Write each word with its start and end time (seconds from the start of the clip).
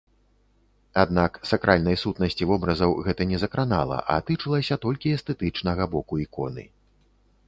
Аднак 1.01 1.35
сакральнай 1.49 1.97
сутнасці 2.03 2.47
вобразаў 2.51 2.95
гэта 3.07 3.27
не 3.33 3.37
закранала, 3.43 3.97
а 4.13 4.15
тычылася 4.31 4.79
толькі 4.87 5.13
эстэтычнага 5.19 5.83
боку 5.93 6.13
іконы. 6.25 6.65